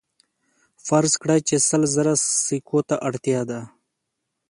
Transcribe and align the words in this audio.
فرض 0.87 1.11
کړئ 1.21 1.39
چې 1.47 1.55
سل 1.67 1.81
زره 1.95 2.13
سکو 2.45 2.79
ته 2.89 2.95
اړتیا 3.07 3.41
ده 3.49 3.61